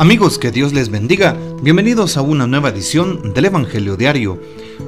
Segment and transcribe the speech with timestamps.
[0.00, 1.36] Amigos, que Dios les bendiga.
[1.62, 4.40] Bienvenidos a una nueva edición del Evangelio Diario.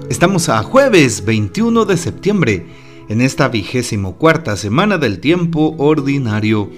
[0.09, 2.67] Estamos a jueves 21 de septiembre,
[3.11, 6.71] en esta vigésimo cuarta semana del tiempo ordinario.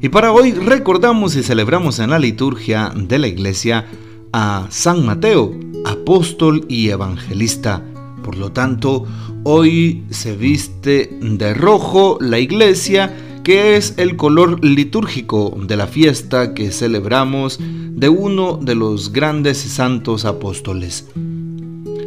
[0.00, 3.84] Y para hoy recordamos y celebramos en la liturgia de la iglesia
[4.32, 5.54] a San Mateo,
[5.84, 7.84] apóstol y evangelista.
[8.24, 9.04] Por lo tanto,
[9.44, 13.14] hoy se viste de rojo la iglesia
[13.48, 19.64] que es el color litúrgico de la fiesta que celebramos de uno de los grandes
[19.64, 21.06] y santos apóstoles.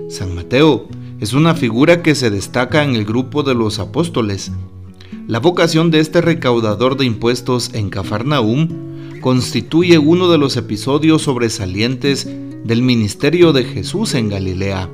[0.07, 0.87] San Mateo
[1.19, 4.51] es una figura que se destaca en el grupo de los apóstoles.
[5.25, 8.67] La vocación de este recaudador de impuestos en Cafarnaúm
[9.19, 12.29] constituye uno de los episodios sobresalientes
[12.63, 14.91] del ministerio de Jesús en Galilea.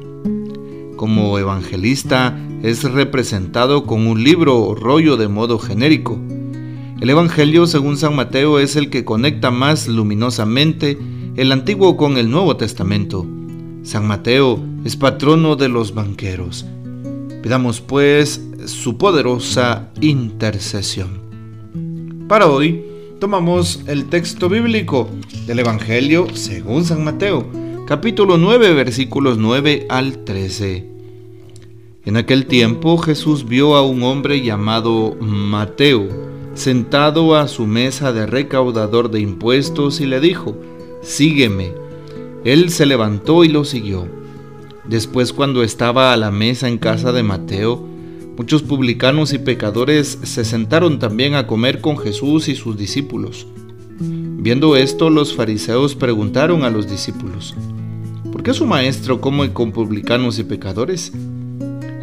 [0.95, 6.17] Como evangelista es representado con un libro o rollo de modo genérico,
[6.99, 10.97] el Evangelio según San Mateo es el que conecta más luminosamente
[11.35, 13.25] el Antiguo con el Nuevo Testamento.
[13.83, 16.65] San Mateo es patrono de los banqueros.
[17.43, 22.25] Pidamos pues su poderosa intercesión.
[22.27, 22.83] Para hoy
[23.19, 25.07] tomamos el texto bíblico
[25.45, 27.47] del Evangelio según San Mateo,
[27.87, 30.89] capítulo 9, versículos 9 al 13.
[32.05, 38.25] En aquel tiempo Jesús vio a un hombre llamado Mateo, sentado a su mesa de
[38.25, 40.57] recaudador de impuestos y le dijo,
[41.01, 41.71] Sígueme.
[42.43, 44.07] Él se levantó y lo siguió.
[44.85, 47.77] Después cuando estaba a la mesa en casa de Mateo,
[48.37, 53.47] muchos publicanos y pecadores se sentaron también a comer con Jesús y sus discípulos.
[53.99, 57.55] Viendo esto, los fariseos preguntaron a los discípulos,
[58.31, 61.11] ¿por qué su maestro come con publicanos y pecadores?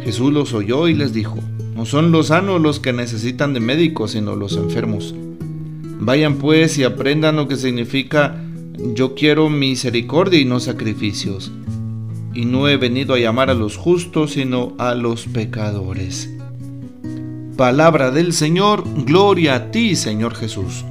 [0.03, 1.39] Jesús los oyó y les dijo,
[1.75, 5.13] no son los sanos los que necesitan de médicos, sino los enfermos.
[5.99, 8.41] Vayan pues y aprendan lo que significa
[8.93, 11.51] yo quiero misericordia y no sacrificios.
[12.33, 16.29] Y no he venido a llamar a los justos, sino a los pecadores.
[17.57, 20.85] Palabra del Señor, gloria a ti, Señor Jesús.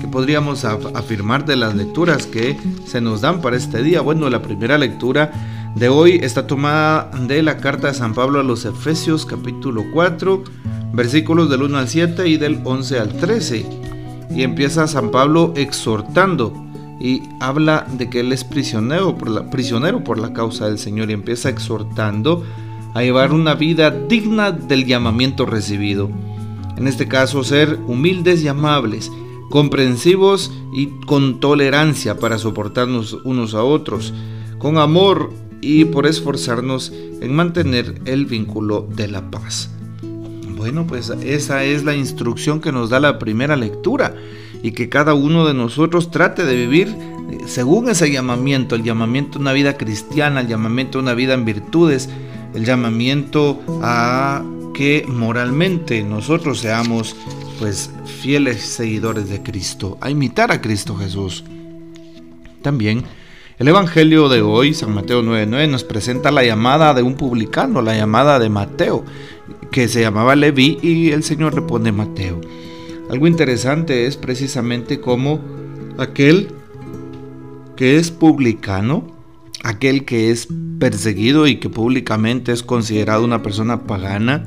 [0.00, 2.56] ¿Qué podríamos afirmar de las lecturas que
[2.86, 4.00] se nos dan para este día?
[4.00, 8.42] Bueno, la primera lectura de hoy está tomada de la carta de San Pablo a
[8.42, 10.42] los Efesios capítulo 4,
[10.92, 13.64] versículos del 1 al 7 y del 11 al 13.
[14.34, 16.52] Y empieza San Pablo exhortando
[17.00, 21.10] y habla de que él es prisionero por la, prisionero por la causa del Señor
[21.10, 22.44] y empieza exhortando
[22.94, 26.10] a llevar una vida digna del llamamiento recibido.
[26.76, 29.12] En este caso, ser humildes y amables,
[29.48, 34.12] comprensivos y con tolerancia para soportarnos unos a otros,
[34.58, 39.70] con amor y por esforzarnos en mantener el vínculo de la paz.
[40.56, 44.14] Bueno, pues esa es la instrucción que nos da la primera lectura
[44.62, 46.96] y que cada uno de nosotros trate de vivir
[47.46, 51.44] según ese llamamiento, el llamamiento a una vida cristiana, el llamamiento a una vida en
[51.44, 52.08] virtudes,
[52.54, 54.42] el llamamiento a
[54.74, 57.16] que moralmente nosotros seamos
[57.58, 57.90] pues
[58.20, 61.44] fieles seguidores de Cristo, a imitar a Cristo Jesús.
[62.62, 63.04] También
[63.58, 67.96] el Evangelio de hoy, San Mateo 9:9, nos presenta la llamada de un publicano, la
[67.96, 69.04] llamada de Mateo,
[69.72, 72.40] que se llamaba Leví y el Señor responde Mateo.
[73.10, 75.40] Algo interesante es precisamente cómo
[75.98, 76.48] aquel
[77.74, 79.06] que es publicano,
[79.64, 80.46] aquel que es
[80.78, 84.44] perseguido y que públicamente es considerado una persona pagana,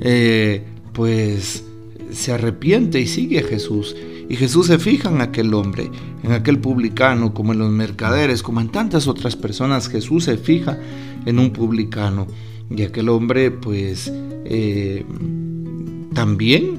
[0.00, 1.64] eh, pues
[2.10, 3.94] se arrepiente y sigue a Jesús.
[4.28, 5.90] Y Jesús se fija en aquel hombre,
[6.22, 9.88] en aquel publicano, como en los mercaderes, como en tantas otras personas.
[9.88, 10.78] Jesús se fija
[11.24, 12.26] en un publicano.
[12.70, 14.12] Y aquel hombre, pues,
[14.44, 15.04] eh,
[16.12, 16.78] también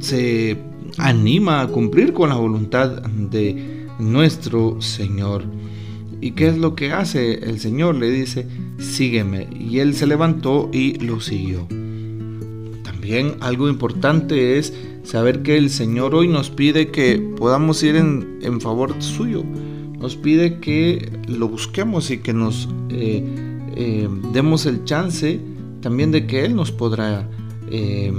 [0.00, 0.56] se
[0.96, 5.44] anima a cumplir con la voluntad de nuestro Señor.
[6.20, 7.96] ¿Y qué es lo que hace el Señor?
[7.96, 8.46] Le dice,
[8.78, 9.48] sígueme.
[9.58, 11.66] Y él se levantó y lo siguió.
[12.82, 14.72] También algo importante es
[15.08, 19.42] saber que el Señor hoy nos pide que podamos ir en, favor suyo.
[19.98, 23.24] Nos pide que lo busquemos y que nos eh,
[23.74, 25.40] eh, demos el chance
[25.80, 27.26] también de que Él nos podrá
[27.70, 28.12] eh,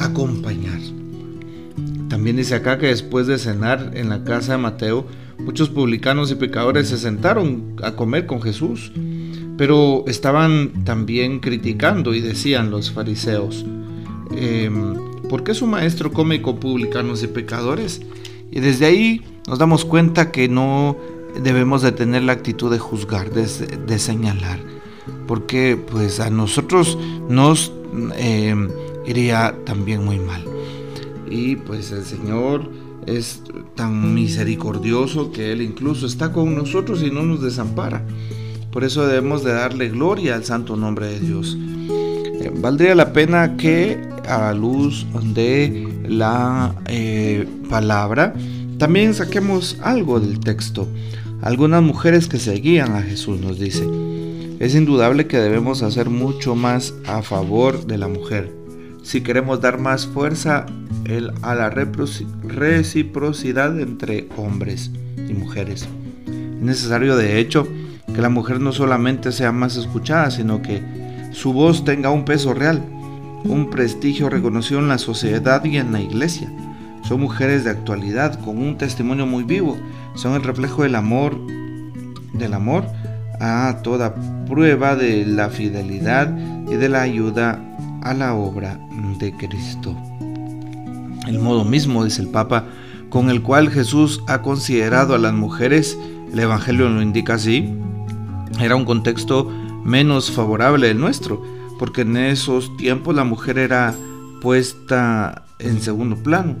[0.00, 0.80] acompañar.
[2.08, 5.06] También dice acá que después de cenar en la casa de Mateo,
[5.38, 8.90] muchos publicanos y pecadores se sentaron a comer con Jesús,
[9.56, 13.64] pero estaban también criticando y decían los fariseos,
[15.28, 18.00] ¿Por qué su maestro come con y pecadores?
[18.50, 20.96] Y desde ahí nos damos cuenta que no
[21.42, 24.60] debemos de tener la actitud de juzgar, de, señalar,
[25.26, 27.72] porque pues a nosotros nos
[28.16, 28.68] em,
[29.06, 30.44] iría también muy mal.
[31.28, 32.70] Y pues el Señor
[33.06, 33.42] es
[33.74, 38.04] tan misericordioso que Él incluso está con nosotros y no nos desampara.
[38.70, 41.56] Por eso debemos de darle gloria al santo nombre de Dios.
[41.88, 48.32] Eh, valdría la pena que a la luz de la eh, palabra
[48.78, 50.86] también saquemos algo del texto.
[51.40, 53.88] Algunas mujeres que seguían a Jesús nos dice,
[54.58, 58.52] es indudable que debemos hacer mucho más a favor de la mujer.
[59.02, 60.66] Si queremos dar más fuerza
[61.42, 65.88] a la reciprocidad entre hombres y mujeres.
[66.26, 67.66] Es necesario de hecho
[68.14, 70.82] que la mujer no solamente sea más escuchada, sino que
[71.32, 72.82] su voz tenga un peso real,
[73.48, 76.52] un prestigio reconocido en la sociedad y en la iglesia.
[77.02, 79.78] Son mujeres de actualidad con un testimonio muy vivo,
[80.14, 81.38] son el reflejo del amor,
[82.32, 82.84] del amor
[83.40, 84.14] a toda
[84.46, 86.36] prueba de la fidelidad
[86.68, 87.60] y de la ayuda
[88.02, 88.78] a la obra
[89.18, 89.96] de Cristo.
[91.26, 92.64] El modo mismo, dice el Papa,
[93.08, 95.98] con el cual Jesús ha considerado a las mujeres,
[96.32, 97.72] el Evangelio lo indica así,
[98.60, 99.50] era un contexto
[99.84, 101.42] menos favorable del nuestro,
[101.78, 103.94] porque en esos tiempos la mujer era
[104.40, 106.56] puesta en segundo plano.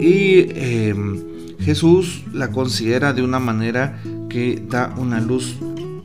[0.00, 1.22] Y em,
[1.60, 5.56] Jesús la considera de una manera que da una luz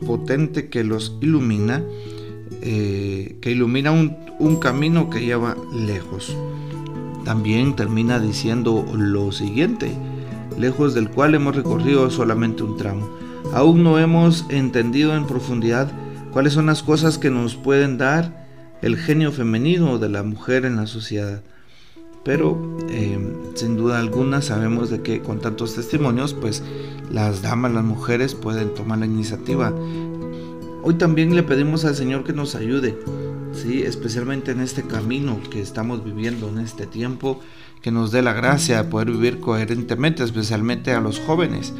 [0.05, 1.83] potente que los ilumina,
[2.61, 6.35] eh, que ilumina un, un camino que lleva lejos.
[7.25, 9.91] También termina diciendo lo siguiente,
[10.57, 13.09] lejos del cual hemos recorrido solamente un tramo.
[13.53, 15.91] Aún no hemos entendido en profundidad
[16.33, 18.43] cuáles son las cosas que nos pueden dar
[18.81, 21.41] el genio femenino de la mujer en la sociedad.
[22.25, 23.19] Pero eh,
[23.53, 26.63] sin duda alguna sabemos de que con tantos testimonios, pues
[27.11, 29.73] las damas, las mujeres pueden tomar la iniciativa.
[30.83, 32.97] Hoy también le pedimos al Señor que nos ayude,
[33.53, 33.83] ¿sí?
[33.83, 37.39] especialmente en este camino que estamos viviendo en este tiempo,
[37.81, 41.73] que nos dé la gracia de poder vivir coherentemente, especialmente a los jóvenes,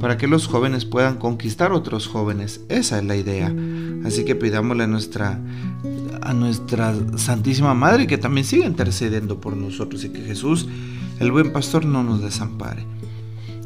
[0.00, 2.62] para que los jóvenes puedan conquistar otros jóvenes.
[2.68, 3.54] Esa es la idea.
[4.04, 5.38] Así que pidámosle a nuestra,
[6.22, 10.66] a nuestra Santísima Madre que también siga intercediendo por nosotros y que Jesús,
[11.18, 12.86] el buen pastor, no nos desampare.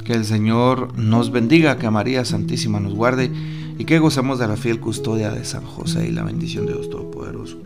[0.04, 3.30] Que el Señor nos bendiga, que María Santísima nos guarde
[3.78, 6.90] y que gozamos de la fiel custodia de San José y la bendición de Dios
[6.90, 7.58] Todopoderoso.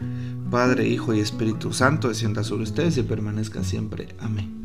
[0.50, 4.08] Padre, Hijo y Espíritu Santo, descienda sobre ustedes y permanezca siempre.
[4.18, 4.57] Amén.